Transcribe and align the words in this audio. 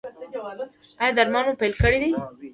ایا 1.01 1.15
درمل 1.17 1.43
مو 1.47 1.53
پیل 1.61 1.73
کړي 1.81 1.97
دي؟ 2.03 2.11